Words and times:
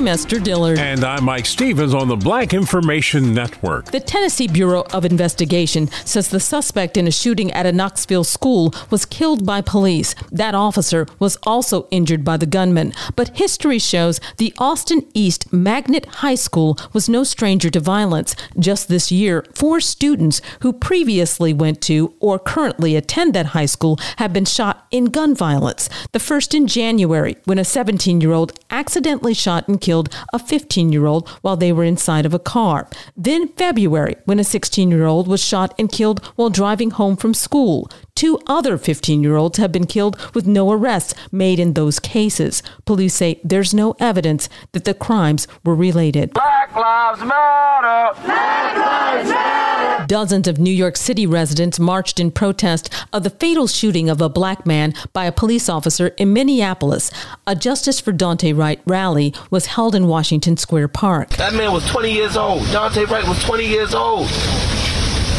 I'm 0.00 0.08
Esther 0.08 0.40
Dillard. 0.40 0.78
And 0.78 1.04
I'm 1.04 1.24
Mike 1.24 1.44
Stevens 1.44 1.92
on 1.92 2.08
the 2.08 2.16
Black 2.16 2.54
Information 2.54 3.34
Network. 3.34 3.84
The 3.90 4.00
Tennessee 4.00 4.48
Bureau 4.48 4.82
of 4.94 5.04
Investigation 5.04 5.88
says 6.06 6.30
the 6.30 6.40
suspect 6.40 6.96
in 6.96 7.06
a 7.06 7.10
shooting 7.10 7.50
at 7.50 7.66
a 7.66 7.72
Knoxville 7.72 8.24
school 8.24 8.72
was 8.88 9.04
killed 9.04 9.44
by 9.44 9.60
police. 9.60 10.14
That 10.32 10.54
officer 10.54 11.06
was 11.18 11.36
also 11.42 11.86
injured 11.90 12.24
by 12.24 12.38
the 12.38 12.46
gunman. 12.46 12.94
But 13.14 13.36
history 13.36 13.78
shows 13.78 14.22
the 14.38 14.54
Austin 14.56 15.06
East 15.12 15.52
Magnet 15.52 16.06
High 16.06 16.34
School 16.34 16.78
was 16.94 17.10
no 17.10 17.22
stranger 17.22 17.68
to 17.68 17.78
violence. 17.78 18.34
Just 18.58 18.88
this 18.88 19.12
year, 19.12 19.44
four 19.52 19.82
students 19.82 20.40
who 20.62 20.72
previously 20.72 21.52
went 21.52 21.82
to 21.82 22.14
or 22.20 22.38
currently 22.38 22.96
attend 22.96 23.34
that 23.34 23.46
high 23.48 23.66
school 23.66 23.98
have 24.16 24.32
been 24.32 24.46
shot 24.46 24.86
in 24.90 25.04
gun 25.06 25.34
violence. 25.34 25.90
The 26.12 26.20
first 26.20 26.54
in 26.54 26.66
January, 26.66 27.36
when 27.44 27.58
a 27.58 27.66
17 27.66 28.22
year 28.22 28.32
old 28.32 28.58
accidentally 28.70 29.34
shot 29.34 29.68
and 29.68 29.78
killed 29.78 29.89
a 29.90 30.38
15 30.38 30.92
year 30.92 31.06
old 31.06 31.28
while 31.42 31.56
they 31.56 31.72
were 31.72 31.84
inside 31.84 32.26
of 32.26 32.34
a 32.34 32.38
car. 32.38 32.88
Then 33.16 33.48
February, 33.48 34.16
when 34.24 34.38
a 34.38 34.44
16 34.44 34.90
year 34.90 35.06
old 35.06 35.28
was 35.28 35.42
shot 35.42 35.74
and 35.78 35.90
killed 35.90 36.24
while 36.36 36.50
driving 36.50 36.90
home 36.90 37.16
from 37.16 37.34
school. 37.34 37.90
Two 38.14 38.38
other 38.46 38.76
15 38.76 39.22
year 39.22 39.36
olds 39.36 39.58
have 39.58 39.72
been 39.72 39.86
killed 39.86 40.18
with 40.34 40.46
no 40.46 40.70
arrests 40.70 41.14
made 41.32 41.58
in 41.58 41.72
those 41.72 41.98
cases. 41.98 42.62
Police 42.84 43.14
say 43.14 43.40
there's 43.42 43.72
no 43.72 43.96
evidence 43.98 44.48
that 44.72 44.84
the 44.84 44.92
crimes 44.92 45.48
were 45.64 45.74
related. 45.74 46.34
Black 46.34 46.74
Lives 46.76 47.20
Matter! 47.20 48.20
Black 48.22 48.76
Lives 48.76 49.30
Matter! 49.30 50.06
Dozens 50.06 50.48
of 50.48 50.58
New 50.58 50.72
York 50.72 50.96
City 50.96 51.24
residents 51.24 51.78
marched 51.78 52.18
in 52.18 52.32
protest 52.32 52.92
of 53.12 53.22
the 53.22 53.30
fatal 53.30 53.68
shooting 53.68 54.10
of 54.10 54.20
a 54.20 54.28
black 54.28 54.66
man 54.66 54.92
by 55.12 55.24
a 55.24 55.32
police 55.32 55.68
officer 55.68 56.08
in 56.18 56.32
Minneapolis. 56.32 57.12
A 57.46 57.54
Justice 57.54 58.00
for 58.00 58.12
Daunte 58.12 58.52
Wright 58.52 58.80
rally 58.86 59.32
was 59.50 59.66
held 59.66 59.79
in 59.80 60.06
Washington 60.06 60.58
Square 60.58 60.88
Park. 60.88 61.30
That 61.30 61.54
man 61.54 61.72
was 61.72 61.86
20 61.88 62.12
years 62.12 62.36
old. 62.36 62.62
Daunte 62.64 63.08
Wright 63.08 63.26
was 63.26 63.42
20 63.42 63.66
years 63.66 63.94
old. 63.94 64.26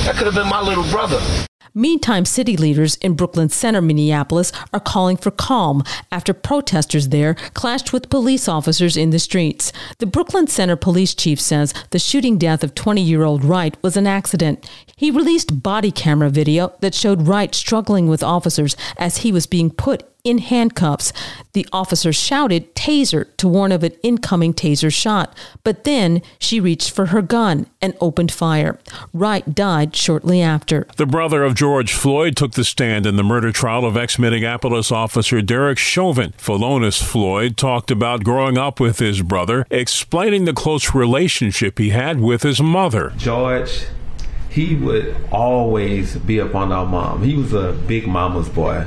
That 0.03 0.15
could 0.15 0.25
have 0.25 0.33
been 0.33 0.49
my 0.49 0.61
little 0.61 0.83
brother. 0.85 1.21
Meantime, 1.75 2.25
city 2.25 2.57
leaders 2.57 2.95
in 2.95 3.13
Brooklyn 3.13 3.47
Center, 3.49 3.81
Minneapolis, 3.81 4.51
are 4.73 4.79
calling 4.79 5.15
for 5.15 5.29
calm 5.29 5.83
after 6.11 6.33
protesters 6.33 7.09
there 7.09 7.35
clashed 7.53 7.93
with 7.93 8.09
police 8.09 8.49
officers 8.49 8.97
in 8.97 9.11
the 9.11 9.19
streets. 9.19 9.71
The 9.99 10.07
Brooklyn 10.07 10.47
Center 10.47 10.75
police 10.75 11.13
chief 11.13 11.39
says 11.39 11.73
the 11.91 11.99
shooting 11.99 12.37
death 12.37 12.63
of 12.63 12.73
20 12.73 13.01
year 13.01 13.23
old 13.23 13.45
Wright 13.45 13.77
was 13.83 13.95
an 13.95 14.07
accident. 14.07 14.69
He 14.97 15.11
released 15.11 15.61
body 15.61 15.91
camera 15.91 16.29
video 16.29 16.73
that 16.81 16.95
showed 16.95 17.27
Wright 17.27 17.53
struggling 17.53 18.07
with 18.07 18.23
officers 18.23 18.75
as 18.97 19.17
he 19.17 19.31
was 19.31 19.45
being 19.45 19.69
put 19.69 20.03
in 20.23 20.39
handcuffs. 20.39 21.13
The 21.53 21.67
officer 21.71 22.13
shouted 22.13 22.73
taser 22.75 23.27
to 23.37 23.47
warn 23.47 23.71
of 23.71 23.83
an 23.83 23.93
incoming 24.03 24.53
taser 24.53 24.93
shot, 24.93 25.35
but 25.63 25.83
then 25.83 26.21
she 26.39 26.59
reached 26.59 26.91
for 26.91 27.07
her 27.07 27.21
gun 27.21 27.67
and 27.81 27.95
opened 27.99 28.31
fire. 28.31 28.79
Wright 29.13 29.53
died 29.53 29.95
shortly 29.95 30.41
after. 30.41 30.87
The 30.97 31.05
brother 31.05 31.43
of 31.43 31.55
George 31.55 31.93
Floyd 31.93 32.35
took 32.35 32.53
the 32.53 32.63
stand 32.63 33.05
in 33.05 33.15
the 33.15 33.23
murder 33.23 33.51
trial 33.51 33.85
of 33.85 33.97
ex 33.97 34.17
Minneapolis 34.17 34.91
officer 34.91 35.41
Derek 35.41 35.77
Chauvin. 35.77 36.33
Philonise 36.37 37.01
Floyd 37.01 37.57
talked 37.57 37.91
about 37.91 38.23
growing 38.23 38.57
up 38.57 38.79
with 38.79 38.99
his 38.99 39.21
brother, 39.21 39.65
explaining 39.69 40.45
the 40.45 40.53
close 40.53 40.93
relationship 40.93 41.77
he 41.77 41.89
had 41.89 42.19
with 42.19 42.43
his 42.43 42.61
mother. 42.61 43.13
George 43.17 43.85
he 44.51 44.75
would 44.75 45.15
always 45.31 46.17
be 46.17 46.41
up 46.41 46.53
on 46.55 46.73
our 46.73 46.85
mom. 46.85 47.23
He 47.23 47.35
was 47.35 47.53
a 47.53 47.71
big 47.87 48.05
mama's 48.05 48.49
boy 48.49 48.85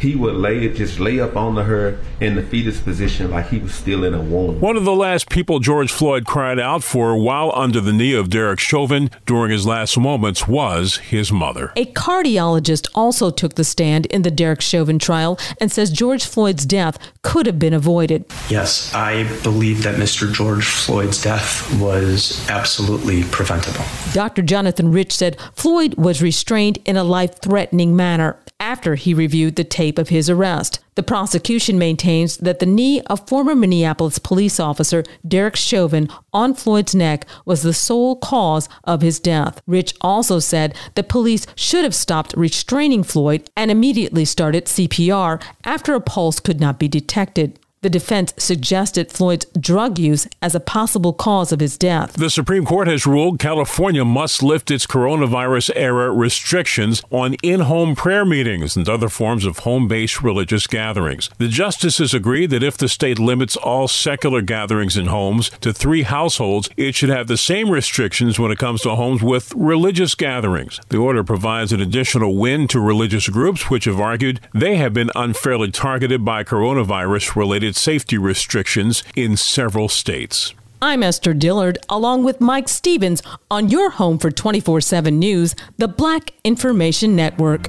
he 0.00 0.16
would 0.16 0.34
lay 0.34 0.66
just 0.70 0.98
lay 0.98 1.20
up 1.20 1.36
on 1.36 1.56
her 1.56 1.98
in 2.20 2.34
the 2.34 2.42
fetus 2.42 2.80
position 2.80 3.30
like 3.30 3.48
he 3.48 3.58
was 3.58 3.74
still 3.74 4.02
in 4.02 4.14
a 4.14 4.22
womb. 4.22 4.58
One 4.60 4.76
of 4.76 4.84
the 4.84 4.94
last 4.94 5.28
people 5.28 5.58
George 5.58 5.92
Floyd 5.92 6.24
cried 6.24 6.58
out 6.58 6.82
for 6.82 7.16
while 7.16 7.52
under 7.54 7.80
the 7.80 7.92
knee 7.92 8.14
of 8.14 8.30
Derek 8.30 8.60
Chauvin 8.60 9.10
during 9.26 9.50
his 9.50 9.66
last 9.66 9.98
moments 9.98 10.48
was 10.48 10.96
his 10.96 11.30
mother. 11.30 11.72
A 11.76 11.84
cardiologist 11.86 12.88
also 12.94 13.30
took 13.30 13.54
the 13.54 13.64
stand 13.64 14.06
in 14.06 14.22
the 14.22 14.30
Derek 14.30 14.62
Chauvin 14.62 14.98
trial 14.98 15.38
and 15.60 15.70
says 15.70 15.90
George 15.90 16.24
Floyd's 16.24 16.64
death 16.64 16.98
could 17.22 17.44
have 17.44 17.58
been 17.58 17.74
avoided. 17.74 18.24
Yes, 18.48 18.94
I 18.94 19.24
believe 19.42 19.82
that 19.82 19.96
Mr. 19.96 20.32
George 20.32 20.64
Floyd's 20.64 21.22
death 21.22 21.78
was 21.78 22.48
absolutely 22.48 23.24
preventable. 23.24 23.84
Dr. 24.12 24.42
Jonathan 24.42 24.90
Rich 24.90 25.12
said 25.12 25.38
Floyd 25.54 25.94
was 25.94 26.22
restrained 26.22 26.78
in 26.86 26.96
a 26.96 27.04
life 27.04 27.40
threatening 27.42 27.94
manner 27.94 28.38
after 28.60 28.94
he 28.94 29.14
reviewed 29.14 29.56
the 29.56 29.64
tape 29.64 29.89
of 29.98 30.08
his 30.08 30.28
arrest. 30.30 30.80
The 30.94 31.02
prosecution 31.02 31.78
maintains 31.78 32.36
that 32.38 32.58
the 32.58 32.66
knee 32.66 33.00
of 33.02 33.26
former 33.28 33.54
Minneapolis 33.54 34.18
police 34.18 34.60
officer 34.60 35.04
Derek 35.26 35.56
Chauvin 35.56 36.08
on 36.32 36.54
Floyd's 36.54 36.94
neck 36.94 37.26
was 37.44 37.62
the 37.62 37.72
sole 37.72 38.16
cause 38.16 38.68
of 38.84 39.00
his 39.00 39.18
death. 39.18 39.62
Rich 39.66 39.94
also 40.00 40.38
said 40.38 40.74
that 40.94 41.08
police 41.08 41.46
should 41.54 41.84
have 41.84 41.94
stopped 41.94 42.34
restraining 42.36 43.02
Floyd 43.02 43.48
and 43.56 43.70
immediately 43.70 44.24
started 44.24 44.66
CPR 44.66 45.42
after 45.64 45.94
a 45.94 46.00
pulse 46.00 46.40
could 46.40 46.60
not 46.60 46.78
be 46.78 46.88
detected. 46.88 47.58
The 47.82 47.88
defense 47.88 48.34
suggested 48.36 49.10
Floyd's 49.10 49.46
drug 49.58 49.98
use 49.98 50.28
as 50.42 50.54
a 50.54 50.60
possible 50.60 51.14
cause 51.14 51.50
of 51.50 51.60
his 51.60 51.78
death. 51.78 52.12
The 52.12 52.28
Supreme 52.28 52.66
Court 52.66 52.88
has 52.88 53.06
ruled 53.06 53.38
California 53.38 54.04
must 54.04 54.42
lift 54.42 54.70
its 54.70 54.86
coronavirus 54.86 55.70
era 55.74 56.12
restrictions 56.12 57.02
on 57.10 57.36
in 57.42 57.60
home 57.60 57.96
prayer 57.96 58.26
meetings 58.26 58.76
and 58.76 58.86
other 58.86 59.08
forms 59.08 59.46
of 59.46 59.60
home 59.60 59.88
based 59.88 60.22
religious 60.22 60.66
gatherings. 60.66 61.30
The 61.38 61.48
justices 61.48 62.12
agreed 62.12 62.50
that 62.50 62.62
if 62.62 62.76
the 62.76 62.86
state 62.86 63.18
limits 63.18 63.56
all 63.56 63.88
secular 63.88 64.42
gatherings 64.42 64.98
in 64.98 65.06
homes 65.06 65.48
to 65.62 65.72
three 65.72 66.02
households, 66.02 66.68
it 66.76 66.94
should 66.94 67.08
have 67.08 67.28
the 67.28 67.38
same 67.38 67.70
restrictions 67.70 68.38
when 68.38 68.50
it 68.50 68.58
comes 68.58 68.82
to 68.82 68.94
homes 68.94 69.22
with 69.22 69.54
religious 69.54 70.14
gatherings. 70.14 70.78
The 70.90 70.98
order 70.98 71.24
provides 71.24 71.72
an 71.72 71.80
additional 71.80 72.36
win 72.36 72.68
to 72.68 72.78
religious 72.78 73.30
groups 73.30 73.70
which 73.70 73.86
have 73.86 74.00
argued 74.00 74.38
they 74.52 74.76
have 74.76 74.92
been 74.92 75.10
unfairly 75.14 75.70
targeted 75.70 76.26
by 76.26 76.44
coronavirus 76.44 77.36
related 77.36 77.69
safety 77.76 78.18
restrictions 78.18 79.02
in 79.14 79.36
several 79.36 79.88
states. 79.88 80.54
I'm 80.82 81.02
Esther 81.02 81.34
Dillard, 81.34 81.76
along 81.90 82.24
with 82.24 82.40
Mike 82.40 82.68
Stevens, 82.68 83.22
on 83.50 83.68
your 83.68 83.90
home 83.90 84.18
for 84.18 84.30
24 84.30 84.80
7 84.80 85.18
news, 85.18 85.54
the 85.76 85.88
Black 85.88 86.32
Information 86.42 87.14
Network. 87.14 87.68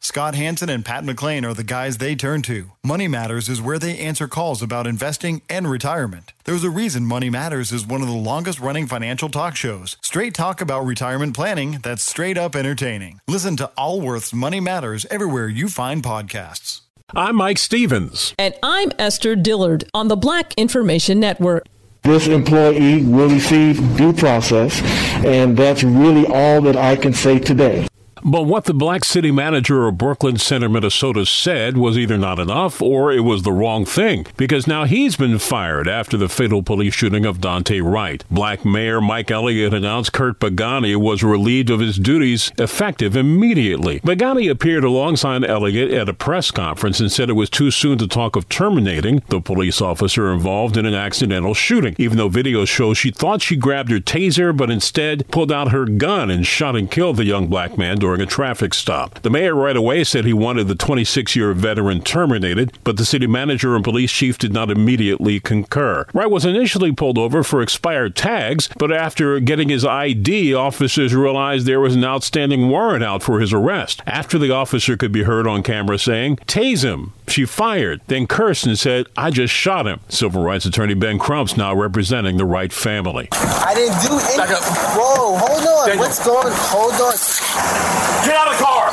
Scott 0.00 0.34
Hanson 0.34 0.68
and 0.68 0.84
Pat 0.84 1.04
McClain 1.04 1.44
are 1.44 1.54
the 1.54 1.64
guys 1.64 1.98
they 1.98 2.14
turn 2.14 2.42
to. 2.42 2.72
Money 2.84 3.08
Matters 3.08 3.48
is 3.48 3.60
where 3.60 3.78
they 3.78 3.98
answer 3.98 4.28
calls 4.28 4.62
about 4.62 4.86
investing 4.86 5.42
and 5.48 5.68
retirement. 5.68 6.32
There's 6.44 6.64
a 6.64 6.70
reason 6.70 7.06
Money 7.06 7.30
Matters 7.30 7.72
is 7.72 7.86
one 7.86 8.02
of 8.02 8.08
the 8.08 8.14
longest 8.14 8.60
running 8.60 8.86
financial 8.86 9.28
talk 9.28 9.56
shows. 9.56 9.96
Straight 10.02 10.34
talk 10.34 10.60
about 10.60 10.84
retirement 10.86 11.34
planning 11.34 11.78
that's 11.82 12.04
straight 12.04 12.38
up 12.38 12.54
entertaining. 12.54 13.20
Listen 13.26 13.56
to 13.56 13.70
Allworth's 13.76 14.32
Money 14.32 14.60
Matters 14.60 15.06
everywhere 15.10 15.48
you 15.48 15.68
find 15.68 16.02
podcasts. 16.02 16.82
I'm 17.14 17.36
Mike 17.36 17.58
Stevens. 17.58 18.34
And 18.38 18.54
I'm 18.62 18.90
Esther 18.98 19.36
Dillard 19.36 19.84
on 19.94 20.08
the 20.08 20.16
Black 20.16 20.52
Information 20.56 21.20
Network. 21.20 21.64
This 22.02 22.28
employee 22.28 23.02
will 23.02 23.28
receive 23.28 23.96
due 23.96 24.12
process, 24.12 24.80
and 25.24 25.56
that's 25.56 25.82
really 25.82 26.26
all 26.26 26.60
that 26.62 26.76
I 26.76 26.94
can 26.96 27.12
say 27.12 27.38
today. 27.38 27.88
But 28.24 28.42
what 28.42 28.64
the 28.64 28.74
black 28.74 29.04
city 29.04 29.30
manager 29.30 29.86
of 29.86 29.98
Brooklyn 29.98 30.38
Center, 30.38 30.68
Minnesota 30.68 31.26
said 31.26 31.76
was 31.76 31.98
either 31.98 32.16
not 32.16 32.38
enough 32.38 32.80
or 32.80 33.12
it 33.12 33.20
was 33.20 33.42
the 33.42 33.52
wrong 33.52 33.84
thing 33.84 34.26
because 34.36 34.66
now 34.66 34.84
he's 34.84 35.16
been 35.16 35.38
fired 35.38 35.86
after 35.86 36.16
the 36.16 36.28
fatal 36.28 36.62
police 36.62 36.94
shooting 36.94 37.26
of 37.26 37.38
Daunte 37.38 37.82
Wright. 37.84 38.24
Black 38.30 38.64
Mayor 38.64 39.02
Mike 39.02 39.30
Elliott 39.30 39.74
announced 39.74 40.14
Curt 40.14 40.40
Boganey 40.40 40.96
was 40.96 41.22
relieved 41.22 41.68
of 41.68 41.80
his 41.80 41.98
duties 41.98 42.52
effective 42.58 43.16
immediately. 43.16 44.00
Boganey 44.00 44.50
appeared 44.50 44.84
alongside 44.84 45.44
Elliott 45.44 45.92
at 45.92 46.08
a 46.08 46.14
press 46.14 46.50
conference 46.50 47.00
and 47.00 47.12
said 47.12 47.28
it 47.28 47.34
was 47.34 47.50
too 47.50 47.70
soon 47.70 47.98
to 47.98 48.08
talk 48.08 48.34
of 48.34 48.48
terminating 48.48 49.22
the 49.28 49.40
police 49.40 49.82
officer 49.82 50.32
involved 50.32 50.78
in 50.78 50.86
an 50.86 50.94
accidental 50.94 51.52
shooting, 51.52 51.94
even 51.98 52.16
though 52.16 52.28
video 52.28 52.64
shows 52.64 52.96
she 52.96 53.10
thought 53.10 53.42
she 53.42 53.56
grabbed 53.56 53.90
her 53.90 54.00
taser 54.00 54.56
but 54.56 54.70
instead 54.70 55.28
pulled 55.30 55.52
out 55.52 55.70
her 55.70 55.84
gun 55.84 56.30
and 56.30 56.46
shot 56.46 56.74
and 56.74 56.90
killed 56.90 57.18
the 57.18 57.24
young 57.24 57.46
black 57.46 57.76
man 57.76 57.98
during 58.06 58.20
a 58.20 58.26
traffic 58.26 58.72
stop. 58.72 59.20
The 59.22 59.30
mayor 59.30 59.56
right 59.56 59.76
away 59.76 60.04
said 60.04 60.24
he 60.24 60.32
wanted 60.32 60.68
the 60.68 60.76
26 60.76 61.34
year 61.34 61.52
veteran 61.52 62.02
terminated, 62.02 62.78
but 62.84 62.98
the 62.98 63.04
city 63.04 63.26
manager 63.26 63.74
and 63.74 63.82
police 63.82 64.12
chief 64.12 64.38
did 64.38 64.52
not 64.52 64.70
immediately 64.70 65.40
concur. 65.40 66.06
Wright 66.14 66.30
was 66.30 66.44
initially 66.44 66.92
pulled 66.92 67.18
over 67.18 67.42
for 67.42 67.60
expired 67.60 68.14
tags, 68.14 68.68
but 68.78 68.92
after 68.92 69.40
getting 69.40 69.70
his 69.70 69.84
ID, 69.84 70.54
officers 70.54 71.16
realized 71.16 71.66
there 71.66 71.80
was 71.80 71.96
an 71.96 72.04
outstanding 72.04 72.68
warrant 72.68 73.02
out 73.02 73.24
for 73.24 73.40
his 73.40 73.52
arrest. 73.52 74.02
After 74.06 74.38
the 74.38 74.52
officer 74.52 74.96
could 74.96 75.10
be 75.10 75.24
heard 75.24 75.48
on 75.48 75.64
camera 75.64 75.98
saying, 75.98 76.36
Tase 76.46 76.84
him. 76.84 77.12
She 77.26 77.44
fired, 77.44 78.02
then 78.06 78.28
cursed 78.28 78.66
and 78.66 78.78
said, 78.78 79.06
I 79.16 79.30
just 79.30 79.52
shot 79.52 79.88
him. 79.88 79.98
Civil 80.08 80.44
rights 80.44 80.64
attorney 80.64 80.94
Ben 80.94 81.18
Crumps 81.18 81.56
now 81.56 81.74
representing 81.74 82.36
the 82.36 82.44
Wright 82.44 82.72
family. 82.72 83.28
I 83.32 83.74
didn't 83.74 84.00
do 84.00 84.12
anything. 84.12 84.56
Whoa, 84.94 85.36
hold 85.36 85.66
on. 85.66 85.88
Daniel. 85.88 86.04
What's 86.06 86.24
going 86.24 86.52
Hold 86.52 86.94
on. 86.94 87.95
Get 88.26 88.34
out 88.34 88.48
of 88.48 88.58
the 88.58 88.64
car! 88.64 88.90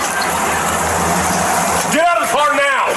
Get 1.92 2.06
out 2.06 2.22
of 2.22 2.28
the 2.28 2.34
car 2.36 2.56
now! 2.56 2.94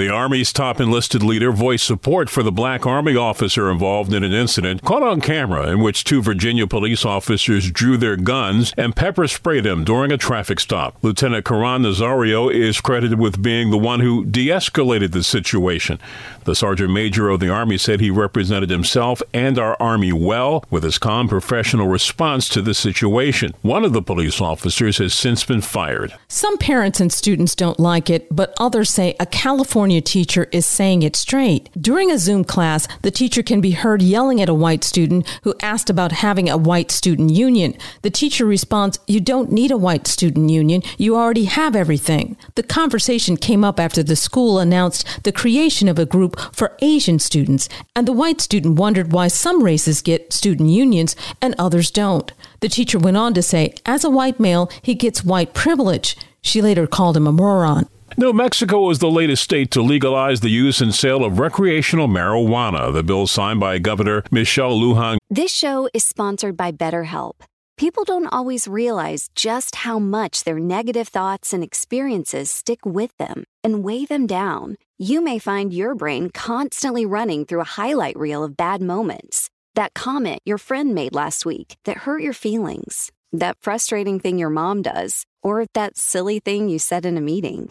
The 0.00 0.08
Army's 0.08 0.50
top 0.50 0.80
enlisted 0.80 1.22
leader 1.22 1.52
voiced 1.52 1.84
support 1.84 2.30
for 2.30 2.42
the 2.42 2.50
black 2.50 2.86
Army 2.86 3.16
officer 3.16 3.70
involved 3.70 4.14
in 4.14 4.24
an 4.24 4.32
incident 4.32 4.82
caught 4.82 5.02
on 5.02 5.20
camera 5.20 5.66
in 5.66 5.80
which 5.80 6.04
two 6.04 6.22
Virginia 6.22 6.66
police 6.66 7.04
officers 7.04 7.70
drew 7.70 7.98
their 7.98 8.16
guns 8.16 8.72
and 8.78 8.96
pepper 8.96 9.28
sprayed 9.28 9.66
him 9.66 9.84
during 9.84 10.10
a 10.10 10.16
traffic 10.16 10.58
stop. 10.58 10.96
Lieutenant 11.02 11.44
Caron 11.44 11.82
Nazario 11.82 12.50
is 12.50 12.80
credited 12.80 13.18
with 13.18 13.42
being 13.42 13.70
the 13.70 13.76
one 13.76 14.00
who 14.00 14.24
de 14.24 14.46
escalated 14.46 15.12
the 15.12 15.22
situation. 15.22 15.98
The 16.44 16.54
Sergeant 16.54 16.94
Major 16.94 17.28
of 17.28 17.38
the 17.38 17.50
Army 17.50 17.76
said 17.76 18.00
he 18.00 18.10
represented 18.10 18.70
himself 18.70 19.20
and 19.34 19.58
our 19.58 19.76
Army 19.78 20.14
well 20.14 20.64
with 20.70 20.82
his 20.82 20.96
calm 20.96 21.28
professional 21.28 21.88
response 21.88 22.48
to 22.48 22.62
the 22.62 22.72
situation. 22.72 23.52
One 23.60 23.84
of 23.84 23.92
the 23.92 24.00
police 24.00 24.40
officers 24.40 24.96
has 24.96 25.12
since 25.12 25.44
been 25.44 25.60
fired. 25.60 26.14
Some 26.26 26.56
parents 26.56 27.00
and 27.00 27.12
students 27.12 27.54
don't 27.54 27.78
like 27.78 28.08
it, 28.08 28.34
but 28.34 28.54
others 28.58 28.88
say 28.88 29.14
a 29.20 29.26
California 29.26 29.89
teacher 29.98 30.48
is 30.52 30.64
saying 30.64 31.02
it 31.02 31.16
straight. 31.16 31.70
During 31.80 32.10
a 32.10 32.18
Zoom 32.18 32.44
class, 32.44 32.86
the 33.02 33.10
teacher 33.10 33.42
can 33.42 33.60
be 33.60 33.72
heard 33.72 34.02
yelling 34.02 34.40
at 34.40 34.48
a 34.48 34.54
white 34.54 34.84
student 34.84 35.26
who 35.42 35.54
asked 35.60 35.90
about 35.90 36.12
having 36.12 36.48
a 36.48 36.56
white 36.56 36.90
student 36.90 37.30
union. 37.30 37.74
The 38.02 38.10
teacher 38.10 38.44
responds, 38.44 38.98
You 39.06 39.20
don't 39.20 39.50
need 39.50 39.70
a 39.70 39.76
white 39.76 40.06
student 40.06 40.50
union. 40.50 40.82
You 40.98 41.16
already 41.16 41.46
have 41.46 41.74
everything. 41.74 42.36
The 42.54 42.62
conversation 42.62 43.36
came 43.36 43.64
up 43.64 43.80
after 43.80 44.02
the 44.02 44.16
school 44.16 44.58
announced 44.58 45.24
the 45.24 45.32
creation 45.32 45.88
of 45.88 45.98
a 45.98 46.06
group 46.06 46.38
for 46.54 46.76
Asian 46.80 47.18
students, 47.18 47.68
and 47.96 48.06
the 48.06 48.12
white 48.12 48.40
student 48.40 48.78
wondered 48.78 49.12
why 49.12 49.28
some 49.28 49.62
races 49.62 50.02
get 50.02 50.32
student 50.32 50.70
unions 50.70 51.16
and 51.42 51.54
others 51.58 51.90
don't. 51.90 52.32
The 52.60 52.68
teacher 52.68 52.98
went 52.98 53.16
on 53.16 53.34
to 53.34 53.42
say, 53.42 53.74
As 53.86 54.04
a 54.04 54.10
white 54.10 54.38
male, 54.38 54.70
he 54.82 54.94
gets 54.94 55.24
white 55.24 55.54
privilege. 55.54 56.16
She 56.42 56.62
later 56.62 56.86
called 56.86 57.16
him 57.16 57.26
a 57.26 57.32
moron. 57.32 57.88
New 58.16 58.32
Mexico 58.32 58.90
is 58.90 58.98
the 58.98 59.10
latest 59.10 59.42
state 59.42 59.70
to 59.70 59.80
legalize 59.80 60.40
the 60.40 60.50
use 60.50 60.80
and 60.80 60.94
sale 60.94 61.24
of 61.24 61.38
recreational 61.38 62.08
marijuana. 62.08 62.92
The 62.92 63.02
bill 63.02 63.26
signed 63.26 63.60
by 63.60 63.78
Governor 63.78 64.24
Michelle 64.30 64.78
Lujan. 64.78 65.18
This 65.30 65.52
show 65.52 65.88
is 65.94 66.04
sponsored 66.04 66.56
by 66.56 66.72
BetterHelp. 66.72 67.34
People 67.76 68.04
don't 68.04 68.26
always 68.26 68.68
realize 68.68 69.30
just 69.34 69.74
how 69.76 69.98
much 69.98 70.44
their 70.44 70.58
negative 70.58 71.08
thoughts 71.08 71.54
and 71.54 71.64
experiences 71.64 72.50
stick 72.50 72.84
with 72.84 73.16
them 73.16 73.44
and 73.64 73.82
weigh 73.82 74.04
them 74.04 74.26
down. 74.26 74.76
You 74.98 75.22
may 75.22 75.38
find 75.38 75.72
your 75.72 75.94
brain 75.94 76.28
constantly 76.28 77.06
running 77.06 77.46
through 77.46 77.60
a 77.60 77.74
highlight 77.78 78.18
reel 78.18 78.44
of 78.44 78.56
bad 78.56 78.82
moments. 78.82 79.48
That 79.76 79.94
comment 79.94 80.40
your 80.44 80.58
friend 80.58 80.94
made 80.94 81.14
last 81.14 81.46
week 81.46 81.76
that 81.84 81.98
hurt 81.98 82.22
your 82.22 82.34
feelings. 82.34 83.12
That 83.32 83.56
frustrating 83.62 84.20
thing 84.20 84.38
your 84.38 84.50
mom 84.50 84.82
does. 84.82 85.24
Or 85.42 85.64
that 85.72 85.96
silly 85.96 86.38
thing 86.38 86.68
you 86.68 86.78
said 86.78 87.06
in 87.06 87.16
a 87.16 87.22
meeting. 87.22 87.70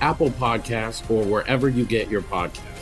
Apple 0.00 0.30
Podcasts, 0.30 1.08
or 1.10 1.24
wherever 1.24 1.68
you 1.68 1.84
get 1.84 2.08
your 2.08 2.22
podcasts. 2.22 2.74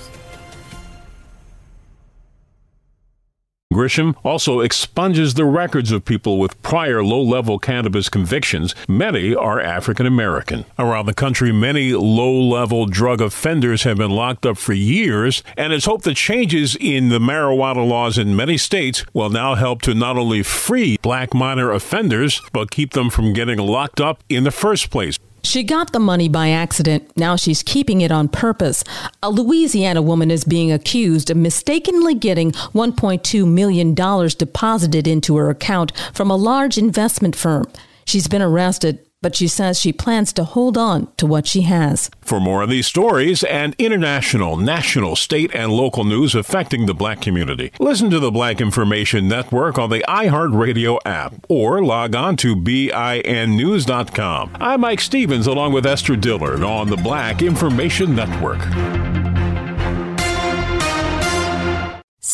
Grisham 3.72 4.14
also 4.22 4.60
expunges 4.60 5.34
the 5.34 5.46
records 5.46 5.92
of 5.92 6.04
people 6.04 6.38
with 6.38 6.60
prior 6.62 7.02
low 7.02 7.22
level 7.22 7.58
cannabis 7.58 8.08
convictions. 8.08 8.74
Many 8.86 9.34
are 9.34 9.60
African 9.60 10.04
American. 10.06 10.66
Around 10.78 11.06
the 11.06 11.14
country, 11.14 11.52
many 11.52 11.94
low 11.94 12.32
level 12.32 12.86
drug 12.86 13.22
offenders 13.22 13.84
have 13.84 13.96
been 13.96 14.10
locked 14.10 14.44
up 14.44 14.58
for 14.58 14.74
years, 14.74 15.42
and 15.56 15.72
it's 15.72 15.86
hoped 15.86 16.04
that 16.04 16.14
changes 16.14 16.76
in 16.78 17.08
the 17.08 17.18
marijuana 17.18 17.86
laws 17.88 18.18
in 18.18 18.36
many 18.36 18.58
states 18.58 19.04
will 19.14 19.30
now 19.30 19.54
help 19.54 19.80
to 19.82 19.94
not 19.94 20.18
only 20.18 20.42
free 20.42 20.98
black 21.00 21.32
minor 21.32 21.72
offenders, 21.72 22.42
but 22.52 22.70
keep 22.70 22.92
them 22.92 23.08
from 23.08 23.32
getting 23.32 23.58
locked 23.58 24.00
up 24.00 24.22
in 24.28 24.44
the 24.44 24.50
first 24.50 24.90
place. 24.90 25.18
She 25.44 25.64
got 25.64 25.92
the 25.92 25.98
money 25.98 26.28
by 26.28 26.50
accident. 26.50 27.16
Now 27.16 27.36
she's 27.36 27.62
keeping 27.62 28.00
it 28.00 28.12
on 28.12 28.28
purpose. 28.28 28.84
A 29.22 29.30
Louisiana 29.30 30.00
woman 30.00 30.30
is 30.30 30.44
being 30.44 30.70
accused 30.70 31.30
of 31.30 31.36
mistakenly 31.36 32.14
getting 32.14 32.52
$1.2 32.52 33.46
million 33.46 33.94
deposited 33.94 35.06
into 35.06 35.36
her 35.36 35.50
account 35.50 35.92
from 36.14 36.30
a 36.30 36.36
large 36.36 36.78
investment 36.78 37.34
firm. 37.34 37.66
She's 38.04 38.28
been 38.28 38.42
arrested 38.42 39.00
but 39.22 39.34
she 39.34 39.48
says 39.48 39.80
she 39.80 39.92
plans 39.92 40.32
to 40.34 40.44
hold 40.44 40.76
on 40.76 41.08
to 41.16 41.24
what 41.24 41.46
she 41.46 41.62
has. 41.62 42.10
For 42.20 42.40
more 42.40 42.62
of 42.62 42.68
these 42.68 42.86
stories 42.86 43.42
and 43.44 43.74
international, 43.78 44.56
national, 44.56 45.16
state, 45.16 45.54
and 45.54 45.72
local 45.72 46.04
news 46.04 46.34
affecting 46.34 46.86
the 46.86 46.94
black 46.94 47.22
community, 47.22 47.72
listen 47.78 48.10
to 48.10 48.18
the 48.18 48.30
Black 48.30 48.60
Information 48.60 49.28
Network 49.28 49.78
on 49.78 49.88
the 49.88 50.04
iHeartRadio 50.08 50.98
app 51.06 51.34
or 51.48 51.82
log 51.82 52.14
on 52.14 52.36
to 52.38 52.56
BINnews.com. 52.56 54.50
I'm 54.60 54.80
Mike 54.80 55.00
Stevens 55.00 55.46
along 55.46 55.72
with 55.72 55.86
Esther 55.86 56.16
Dillard 56.16 56.62
on 56.62 56.90
the 56.90 56.96
Black 56.96 57.40
Information 57.42 58.14
Network. 58.14 59.21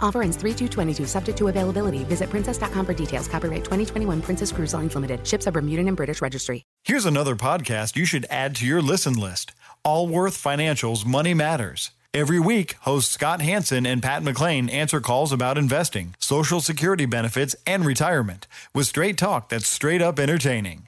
Offer 0.00 0.22
ends 0.22 0.36
3 0.36 0.54
22 0.54 1.06
subject 1.06 1.38
to 1.38 1.48
availability. 1.48 2.04
Visit 2.04 2.30
princess.com 2.30 2.86
for 2.86 2.94
details. 2.94 3.28
Copyright 3.28 3.64
2021 3.64 4.22
Princess 4.22 4.50
Cruise 4.50 4.74
Lines 4.74 4.94
Limited. 4.94 5.24
Ships 5.26 5.46
are 5.46 5.52
Bermudan 5.52 5.88
and 5.88 5.96
British 5.96 6.22
Registry. 6.22 6.64
Here's 6.84 7.06
another 7.06 7.36
podcast 7.36 7.96
you 7.96 8.04
should 8.04 8.26
add 8.30 8.54
to 8.56 8.66
your 8.66 8.80
listen 8.82 9.14
list 9.14 9.52
Allworth 9.84 10.36
Financial's 10.36 11.04
Money 11.04 11.34
Matters. 11.34 11.92
Every 12.14 12.40
week, 12.40 12.74
hosts 12.80 13.12
Scott 13.12 13.42
Hanson 13.42 13.84
and 13.84 14.02
Pat 14.02 14.22
McClain 14.22 14.72
answer 14.72 15.00
calls 15.00 15.30
about 15.30 15.58
investing, 15.58 16.14
social 16.18 16.60
security 16.60 17.04
benefits, 17.04 17.54
and 17.66 17.84
retirement 17.84 18.46
with 18.74 18.86
straight 18.86 19.18
talk 19.18 19.50
that's 19.50 19.68
straight 19.68 20.00
up 20.00 20.18
entertaining. 20.18 20.87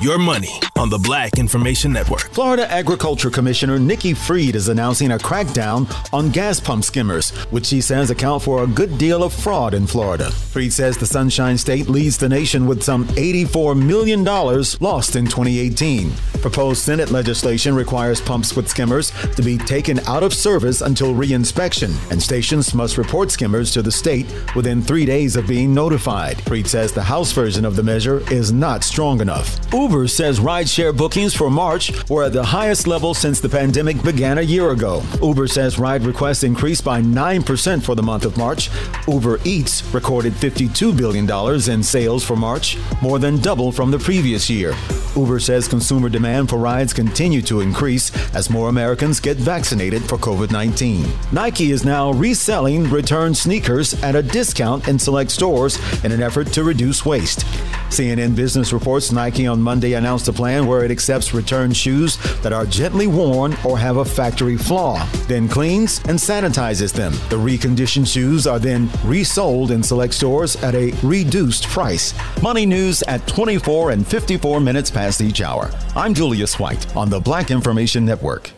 Your 0.00 0.16
money 0.16 0.60
on 0.76 0.90
the 0.90 0.98
Black 0.98 1.38
Information 1.38 1.92
Network. 1.92 2.20
Florida 2.30 2.70
Agriculture 2.70 3.30
Commissioner 3.30 3.80
Nikki 3.80 4.14
Fried 4.14 4.54
is 4.54 4.68
announcing 4.68 5.10
a 5.10 5.18
crackdown 5.18 5.92
on 6.12 6.30
gas 6.30 6.60
pump 6.60 6.84
skimmers, 6.84 7.30
which 7.50 7.66
she 7.66 7.80
says 7.80 8.08
account 8.08 8.44
for 8.44 8.62
a 8.62 8.66
good 8.68 8.96
deal 8.96 9.24
of 9.24 9.32
fraud 9.32 9.74
in 9.74 9.88
Florida. 9.88 10.30
Fried 10.30 10.72
says 10.72 10.96
the 10.96 11.04
Sunshine 11.04 11.58
State 11.58 11.88
leads 11.88 12.16
the 12.16 12.28
nation 12.28 12.64
with 12.64 12.80
some 12.80 13.06
$84 13.08 13.76
million 13.76 14.22
lost 14.22 15.16
in 15.16 15.24
2018. 15.24 16.12
Proposed 16.42 16.80
Senate 16.80 17.10
legislation 17.10 17.74
requires 17.74 18.20
pumps 18.20 18.54
with 18.54 18.68
skimmers 18.68 19.10
to 19.34 19.42
be 19.42 19.58
taken 19.58 19.98
out 20.06 20.22
of 20.22 20.32
service 20.32 20.80
until 20.80 21.12
reinspection, 21.12 21.92
and 22.12 22.22
stations 22.22 22.72
must 22.72 22.98
report 22.98 23.32
skimmers 23.32 23.72
to 23.72 23.82
the 23.82 23.90
state 23.90 24.32
within 24.54 24.80
three 24.80 25.04
days 25.04 25.34
of 25.34 25.48
being 25.48 25.74
notified. 25.74 26.40
Fried 26.42 26.68
says 26.68 26.92
the 26.92 27.02
House 27.02 27.32
version 27.32 27.64
of 27.64 27.74
the 27.74 27.82
measure 27.82 28.20
is 28.32 28.52
not 28.52 28.84
strong 28.84 29.20
enough. 29.20 29.58
Uber 29.72 29.87
says 29.88 30.38
rideshare 30.38 30.94
bookings 30.94 31.34
for 31.34 31.48
March 31.48 32.08
were 32.10 32.24
at 32.24 32.34
the 32.34 32.44
highest 32.44 32.86
level 32.86 33.14
since 33.14 33.40
the 33.40 33.48
pandemic 33.48 34.02
began 34.02 34.36
a 34.36 34.42
year 34.42 34.70
ago. 34.72 35.02
Uber 35.22 35.48
says 35.48 35.78
ride 35.78 36.02
requests 36.02 36.42
increased 36.42 36.84
by 36.84 37.00
9% 37.00 37.82
for 37.82 37.94
the 37.94 38.02
month 38.02 38.26
of 38.26 38.36
March. 38.36 38.68
Uber 39.06 39.40
Eats 39.44 39.82
recorded 39.94 40.34
$52 40.34 40.94
billion 40.94 41.26
in 41.70 41.82
sales 41.82 42.22
for 42.22 42.36
March, 42.36 42.76
more 43.00 43.18
than 43.18 43.38
double 43.38 43.72
from 43.72 43.90
the 43.90 43.98
previous 43.98 44.50
year. 44.50 44.74
Uber 45.16 45.40
says 45.40 45.66
consumer 45.66 46.10
demand 46.10 46.50
for 46.50 46.58
rides 46.58 46.92
continue 46.92 47.40
to 47.42 47.62
increase 47.62 48.12
as 48.34 48.50
more 48.50 48.68
Americans 48.68 49.20
get 49.20 49.38
vaccinated 49.38 50.02
for 50.02 50.18
COVID 50.18 50.52
19. 50.52 51.06
Nike 51.32 51.70
is 51.70 51.86
now 51.86 52.12
reselling 52.12 52.90
returned 52.90 53.36
sneakers 53.36 53.94
at 54.02 54.14
a 54.14 54.22
discount 54.22 54.86
in 54.86 54.98
select 54.98 55.30
stores 55.30 55.78
in 56.04 56.12
an 56.12 56.22
effort 56.22 56.48
to 56.48 56.62
reduce 56.62 57.06
waste. 57.06 57.46
CNN 57.90 58.36
Business 58.36 58.72
reports 58.72 59.12
Nike 59.12 59.46
on 59.46 59.60
Monday 59.60 59.94
announced 59.94 60.28
a 60.28 60.32
plan 60.32 60.66
where 60.66 60.84
it 60.84 60.90
accepts 60.90 61.34
returned 61.34 61.76
shoes 61.76 62.16
that 62.42 62.52
are 62.52 62.66
gently 62.66 63.06
worn 63.06 63.56
or 63.64 63.78
have 63.78 63.96
a 63.96 64.04
factory 64.04 64.56
flaw, 64.56 65.04
then 65.26 65.48
cleans 65.48 65.98
and 66.00 66.18
sanitizes 66.18 66.92
them. 66.92 67.12
The 67.30 67.36
reconditioned 67.36 68.06
shoes 68.06 68.46
are 68.46 68.58
then 68.58 68.90
resold 69.04 69.70
in 69.70 69.82
select 69.82 70.14
stores 70.14 70.56
at 70.62 70.74
a 70.74 70.92
reduced 71.02 71.66
price. 71.68 72.14
Money 72.42 72.66
news 72.66 73.02
at 73.04 73.26
24 73.26 73.92
and 73.92 74.06
54 74.06 74.60
minutes 74.60 74.90
past 74.90 75.20
each 75.20 75.40
hour. 75.40 75.70
I'm 75.96 76.14
Julius 76.14 76.58
White 76.58 76.94
on 76.96 77.10
the 77.10 77.20
Black 77.20 77.50
Information 77.50 78.04
Network. 78.04 78.57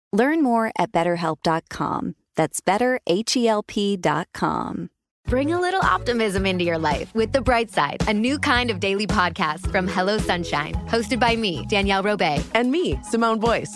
Learn 0.11 0.43
more 0.43 0.71
at 0.77 0.91
betterhelp.com. 0.91 2.15
That's 2.35 2.61
betterhelp.com. 2.61 4.89
Bring 5.27 5.53
a 5.53 5.61
little 5.61 5.81
optimism 5.81 6.45
into 6.45 6.63
your 6.63 6.77
life 6.77 7.13
with 7.13 7.31
The 7.31 7.41
Bright 7.41 7.71
Side, 7.71 8.03
a 8.07 8.13
new 8.13 8.39
kind 8.39 8.69
of 8.69 8.79
daily 8.79 9.07
podcast 9.07 9.71
from 9.71 9.87
Hello 9.87 10.17
Sunshine, 10.17 10.73
hosted 10.87 11.19
by 11.19 11.35
me, 11.35 11.65
Danielle 11.67 12.03
Robay. 12.03 12.43
And 12.53 12.71
me, 12.71 12.99
Simone 13.03 13.39
Boyce. 13.39 13.75